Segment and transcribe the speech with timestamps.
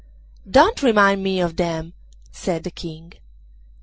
[0.49, 1.93] 'Don't remind me of them!'
[2.31, 3.13] said the King.